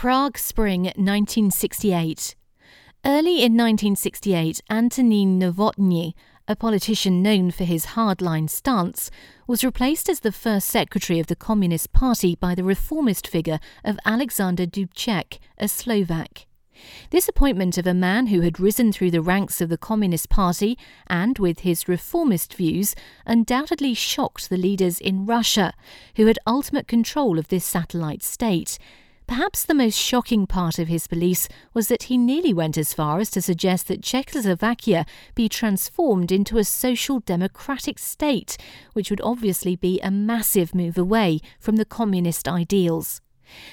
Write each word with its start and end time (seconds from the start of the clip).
Prague 0.00 0.38
Spring 0.38 0.84
1968. 0.84 2.34
Early 3.04 3.42
in 3.42 3.54
1968, 3.54 4.62
Antonín 4.70 5.38
Novotný, 5.38 6.14
a 6.48 6.56
politician 6.56 7.22
known 7.22 7.50
for 7.50 7.64
his 7.64 7.88
hardline 7.88 8.48
stance, 8.48 9.10
was 9.46 9.62
replaced 9.62 10.08
as 10.08 10.20
the 10.20 10.32
first 10.32 10.68
secretary 10.68 11.20
of 11.20 11.26
the 11.26 11.36
Communist 11.36 11.92
Party 11.92 12.34
by 12.34 12.54
the 12.54 12.64
reformist 12.64 13.28
figure 13.28 13.60
of 13.84 13.98
Alexander 14.06 14.64
Dubček, 14.64 15.38
a 15.58 15.68
Slovak. 15.68 16.46
This 17.10 17.28
appointment 17.28 17.76
of 17.76 17.86
a 17.86 17.92
man 17.92 18.28
who 18.28 18.40
had 18.40 18.58
risen 18.58 18.92
through 18.92 19.10
the 19.10 19.20
ranks 19.20 19.60
of 19.60 19.68
the 19.68 19.76
Communist 19.76 20.30
Party 20.30 20.78
and, 21.08 21.38
with 21.38 21.58
his 21.58 21.88
reformist 21.88 22.54
views, 22.54 22.94
undoubtedly 23.26 23.92
shocked 23.92 24.48
the 24.48 24.56
leaders 24.56 24.98
in 24.98 25.26
Russia, 25.26 25.74
who 26.16 26.24
had 26.24 26.38
ultimate 26.46 26.88
control 26.88 27.38
of 27.38 27.48
this 27.48 27.66
satellite 27.66 28.22
state 28.22 28.78
Perhaps 29.30 29.62
the 29.62 29.74
most 29.74 29.96
shocking 29.96 30.44
part 30.44 30.80
of 30.80 30.88
his 30.88 31.06
beliefs 31.06 31.48
was 31.72 31.86
that 31.86 32.02
he 32.10 32.18
nearly 32.18 32.52
went 32.52 32.76
as 32.76 32.92
far 32.92 33.20
as 33.20 33.30
to 33.30 33.40
suggest 33.40 33.86
that 33.86 34.02
Czechoslovakia 34.02 35.06
be 35.36 35.48
transformed 35.48 36.32
into 36.32 36.58
a 36.58 36.64
social 36.64 37.20
democratic 37.20 38.00
state, 38.00 38.58
which 38.92 39.08
would 39.08 39.20
obviously 39.20 39.76
be 39.76 40.00
a 40.00 40.10
massive 40.10 40.74
move 40.74 40.98
away 40.98 41.38
from 41.60 41.76
the 41.76 41.84
communist 41.84 42.48
ideals. 42.48 43.20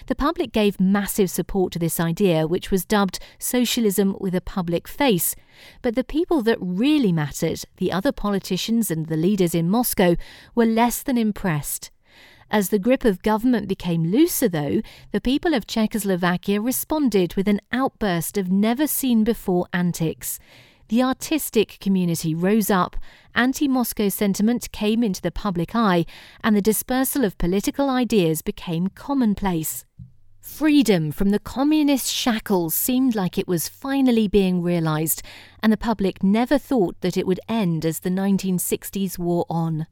The 0.06 0.14
public 0.14 0.52
gave 0.52 0.80
massive 0.80 1.32
support 1.32 1.74
to 1.74 1.80
this 1.80 2.00
idea, 2.00 2.46
which 2.46 2.70
was 2.70 2.86
dubbed 2.86 3.18
socialism 3.40 4.16
with 4.20 4.36
a 4.36 4.42
public 4.42 4.88
face. 4.88 5.36
But 5.82 5.96
the 5.96 6.04
people 6.04 6.44
that 6.44 6.60
really 6.62 7.12
mattered, 7.12 7.64
the 7.78 7.92
other 7.92 8.12
politicians 8.12 8.92
and 8.92 9.08
the 9.08 9.18
leaders 9.18 9.56
in 9.56 9.72
Moscow, 9.72 10.18
were 10.54 10.68
less 10.68 11.02
than 11.02 11.18
impressed. 11.18 11.90
As 12.50 12.70
the 12.70 12.80
grip 12.80 13.04
of 13.04 13.22
government 13.22 13.68
became 13.68 14.12
looser, 14.12 14.48
though, 14.48 14.82
the 15.12 15.20
people 15.20 15.54
of 15.54 15.68
Czechoslovakia 15.68 16.62
responded 16.62 17.36
with 17.36 17.48
an 17.48 17.60
outburst 17.72 18.38
of 18.38 18.52
never 18.52 18.88
seen 18.88 19.24
before 19.24 19.68
antics. 19.74 20.40
The 20.90 21.04
artistic 21.04 21.78
community 21.82 22.34
rose 22.34 22.72
up, 22.72 22.96
anti 23.36 23.68
Moscow 23.68 24.08
sentiment 24.08 24.72
came 24.72 25.04
into 25.04 25.22
the 25.22 25.32
public 25.32 25.76
eye, 25.76 26.06
and 26.42 26.56
the 26.56 26.62
dispersal 26.62 27.26
of 27.26 27.38
political 27.38 27.90
ideas 27.90 28.42
became 28.42 28.88
commonplace. 28.88 29.84
Freedom 30.40 31.12
from 31.12 31.32
the 31.32 31.40
communist 31.40 32.10
shackles 32.10 32.74
seemed 32.74 33.16
like 33.16 33.38
it 33.38 33.50
was 33.50 33.68
finally 33.68 34.30
being 34.30 34.64
realised, 34.64 35.22
and 35.62 35.74
the 35.74 35.78
public 35.78 36.24
never 36.24 36.58
thought 36.58 37.00
that 37.02 37.18
it 37.18 37.28
would 37.28 37.42
end 37.50 37.86
as 37.86 38.00
the 38.00 38.10
1960s 38.10 39.20
wore 39.20 39.46
on. 39.50 39.88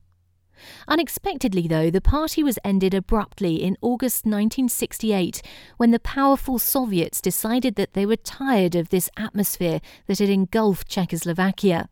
Unexpectedly, 0.87 1.67
though, 1.67 1.89
the 1.89 2.01
party 2.01 2.43
was 2.43 2.59
ended 2.63 2.93
abruptly 2.93 3.55
in 3.55 3.77
August 3.81 4.25
1968 4.25 5.41
when 5.77 5.91
the 5.91 5.99
powerful 5.99 6.59
Soviets 6.59 7.21
decided 7.21 7.75
that 7.75 7.93
they 7.93 8.05
were 8.05 8.15
tired 8.15 8.75
of 8.75 8.89
this 8.89 9.09
atmosphere 9.17 9.81
that 10.07 10.19
had 10.19 10.29
engulfed 10.29 10.87
Czechoslovakia. 10.87 11.89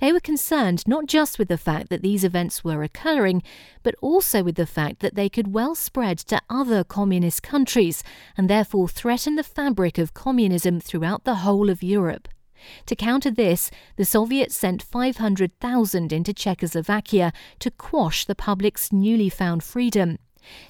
They 0.00 0.12
were 0.12 0.20
concerned 0.20 0.86
not 0.86 1.06
just 1.06 1.38
with 1.38 1.48
the 1.48 1.58
fact 1.58 1.90
that 1.90 2.02
these 2.02 2.24
events 2.24 2.64
were 2.64 2.82
occurring, 2.82 3.42
but 3.82 3.94
also 4.00 4.42
with 4.42 4.56
the 4.56 4.66
fact 4.66 5.00
that 5.00 5.14
they 5.14 5.28
could 5.28 5.54
well 5.54 5.74
spread 5.74 6.18
to 6.18 6.42
other 6.48 6.84
communist 6.84 7.42
countries 7.42 8.02
and 8.36 8.48
therefore 8.48 8.88
threaten 8.88 9.36
the 9.36 9.44
fabric 9.44 9.98
of 9.98 10.14
communism 10.14 10.80
throughout 10.80 11.24
the 11.24 11.36
whole 11.36 11.70
of 11.70 11.82
Europe. 11.82 12.28
To 12.86 12.96
counter 12.96 13.30
this, 13.30 13.70
the 13.96 14.04
Soviets 14.04 14.56
sent 14.56 14.82
500,000 14.82 16.12
into 16.12 16.32
Czechoslovakia 16.32 17.32
to 17.58 17.70
quash 17.70 18.24
the 18.24 18.34
public's 18.34 18.92
newly 18.92 19.28
found 19.28 19.62
freedom. 19.62 20.18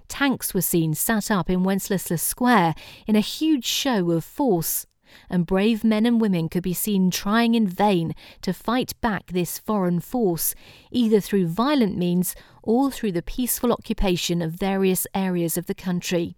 Tanks 0.09 0.53
were 0.53 0.61
seen 0.61 0.95
sat 0.95 1.31
up 1.31 1.49
in 1.49 1.63
Wenceslas 1.63 2.23
Square 2.23 2.75
in 3.07 3.17
a 3.17 3.21
huge 3.21 3.65
show 3.65 4.11
of 4.11 4.25
force, 4.25 4.87
and 5.29 5.47
brave 5.47 5.85
men 5.85 6.07
and 6.07 6.21
women 6.21 6.49
could 6.49 6.63
be 6.63 6.75
seen 6.75 7.11
trying 7.11 7.55
in 7.55 7.67
vain 7.67 8.15
to 8.43 8.53
fight 8.53 8.93
back 9.01 9.29
this 9.29 9.59
foreign 9.59 10.01
force, 10.01 10.55
either 10.91 11.21
through 11.21 11.47
violent 11.47 11.97
means 11.97 12.35
or 12.63 12.91
through 12.91 13.13
the 13.13 13.23
peaceful 13.23 13.73
occupation 13.73 14.43
of 14.43 14.53
various 14.53 15.07
areas 15.15 15.57
of 15.57 15.67
the 15.67 15.75
country. 15.75 16.37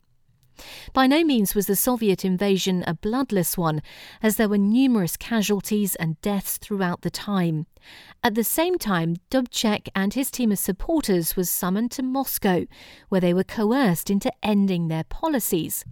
By 0.93 1.07
no 1.07 1.25
means 1.25 1.55
was 1.55 1.67
the 1.67 1.77
Soviet 1.77 2.25
invasion 2.25 2.85
a 2.87 2.95
bloodless 2.95 3.57
one, 3.57 3.83
as 4.23 4.37
there 4.37 4.49
were 4.49 4.59
numerous 4.59 5.17
casualties 5.17 5.95
and 5.97 6.21
deaths 6.21 6.59
throughout 6.59 7.03
the 7.03 7.11
time. 7.11 7.67
At 8.23 8.35
the 8.35 8.45
same 8.45 8.79
time, 8.79 9.17
Dubček 9.31 9.89
and 9.95 10.15
his 10.15 10.31
team 10.31 10.53
of 10.53 10.59
supporters 10.59 11.37
was 11.37 11.51
summoned 11.51 11.91
to 11.93 12.03
Moscow, 12.03 12.67
where 13.09 13.21
they 13.21 13.35
were 13.35 13.45
coerced 13.45 14.11
into 14.11 14.33
ending 14.43 14.89
their 14.89 15.05
policies. 15.05 15.85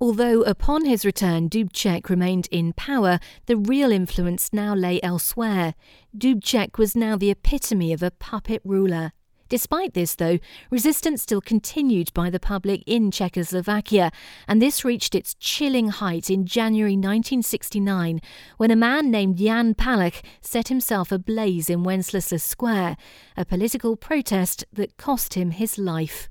Although 0.00 0.42
upon 0.42 0.84
his 0.84 1.04
return 1.04 1.48
Dubček 1.48 2.08
remained 2.08 2.46
in 2.52 2.72
power, 2.72 3.18
the 3.46 3.56
real 3.56 3.90
influence 3.90 4.52
now 4.52 4.72
lay 4.72 5.00
elsewhere. 5.02 5.74
Dubček 6.16 6.78
was 6.78 6.94
now 6.94 7.16
the 7.16 7.30
epitome 7.30 7.92
of 7.92 8.02
a 8.02 8.12
puppet 8.12 8.62
ruler. 8.64 9.12
Despite 9.48 9.94
this, 9.94 10.14
though, 10.14 10.38
resistance 10.70 11.22
still 11.22 11.40
continued 11.40 12.12
by 12.12 12.28
the 12.28 12.40
public 12.40 12.82
in 12.86 13.10
Czechoslovakia, 13.10 14.10
and 14.46 14.60
this 14.60 14.84
reached 14.84 15.14
its 15.14 15.34
chilling 15.34 15.88
height 15.88 16.28
in 16.28 16.44
January 16.44 16.92
1969 16.92 18.20
when 18.58 18.70
a 18.70 18.76
man 18.76 19.10
named 19.10 19.38
Jan 19.38 19.74
Palach 19.74 20.22
set 20.42 20.68
himself 20.68 21.10
ablaze 21.10 21.70
in 21.70 21.82
Wenceslas 21.82 22.42
Square, 22.42 22.96
a 23.36 23.44
political 23.44 23.96
protest 23.96 24.64
that 24.72 24.96
cost 24.98 25.34
him 25.34 25.52
his 25.52 25.78
life. 25.78 26.28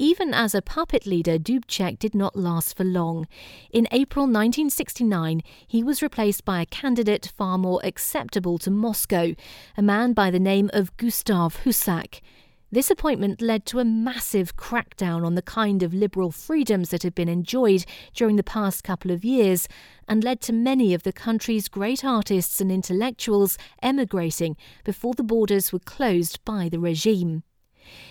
Even 0.00 0.32
as 0.32 0.54
a 0.54 0.62
puppet 0.62 1.04
leader, 1.04 1.38
Dubček 1.38 1.98
did 1.98 2.14
not 2.14 2.34
last 2.34 2.74
for 2.74 2.84
long. 2.84 3.28
In 3.70 3.86
April 3.92 4.22
1969, 4.22 5.42
he 5.66 5.82
was 5.82 6.00
replaced 6.00 6.42
by 6.46 6.62
a 6.62 6.66
candidate 6.66 7.30
far 7.36 7.58
more 7.58 7.82
acceptable 7.84 8.56
to 8.60 8.70
Moscow, 8.70 9.34
a 9.76 9.82
man 9.82 10.14
by 10.14 10.30
the 10.30 10.40
name 10.40 10.70
of 10.72 10.96
Gustav 10.96 11.64
Husak. 11.64 12.22
This 12.72 12.90
appointment 12.90 13.42
led 13.42 13.66
to 13.66 13.78
a 13.78 13.84
massive 13.84 14.56
crackdown 14.56 15.22
on 15.22 15.34
the 15.34 15.42
kind 15.42 15.82
of 15.82 15.92
liberal 15.92 16.30
freedoms 16.30 16.88
that 16.88 17.02
had 17.02 17.14
been 17.14 17.28
enjoyed 17.28 17.84
during 18.14 18.36
the 18.36 18.42
past 18.42 18.82
couple 18.82 19.10
of 19.10 19.22
years 19.22 19.68
and 20.08 20.24
led 20.24 20.40
to 20.40 20.54
many 20.54 20.94
of 20.94 21.02
the 21.02 21.12
country's 21.12 21.68
great 21.68 22.06
artists 22.06 22.58
and 22.58 22.72
intellectuals 22.72 23.58
emigrating 23.82 24.56
before 24.82 25.12
the 25.12 25.22
borders 25.22 25.74
were 25.74 25.78
closed 25.78 26.42
by 26.46 26.70
the 26.70 26.80
regime. 26.80 27.42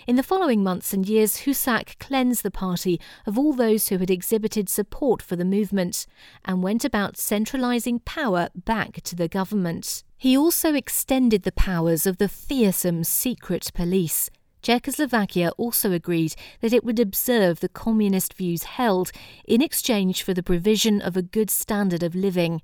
In 0.08 0.16
the 0.16 0.24
following 0.24 0.64
months 0.64 0.94
and 0.94 1.08
years, 1.08 1.42
Husak 1.42 2.00
cleansed 2.00 2.44
the 2.44 2.52
party 2.52 3.00
of 3.26 3.38
all 3.38 3.54
those 3.54 3.90
who 3.90 3.98
had 3.98 4.10
exhibited 4.10 4.70
support 4.70 5.22
for 5.22 5.36
the 5.36 5.46
movement 5.46 6.06
and 6.46 6.64
went 6.64 6.84
about 6.84 7.18
centralising 7.18 8.00
power 8.00 8.50
back 8.56 9.02
to 9.04 9.16
the 9.16 9.28
government. 9.28 10.04
He 10.18 10.38
also 10.38 10.74
extended 10.74 11.44
the 11.44 11.52
powers 11.52 12.06
of 12.06 12.18
the 12.18 12.28
fearsome 12.28 13.04
secret 13.04 13.72
police. 13.74 14.30
Czechoslovakia 14.62 15.52
also 15.58 15.94
agreed 15.94 16.36
that 16.60 16.74
it 16.74 16.84
would 16.84 17.00
observe 17.00 17.60
the 17.60 17.70
communist 17.70 18.34
views 18.34 18.64
held 18.64 19.12
in 19.48 19.62
exchange 19.62 20.22
for 20.22 20.34
the 20.34 20.44
provision 20.44 21.02
of 21.02 21.16
a 21.16 21.22
good 21.22 21.50
standard 21.50 22.04
of 22.04 22.14
living. 22.14 22.62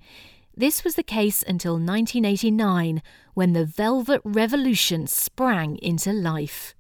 This 0.58 0.84
was 0.84 0.96
the 0.96 1.04
case 1.04 1.44
until 1.44 1.74
1989, 1.74 3.02
when 3.34 3.54
the 3.54 3.66
Velvet 3.66 4.22
Revolution 4.24 5.08
sprang 5.08 5.78
into 5.78 6.12
life. 6.12 6.76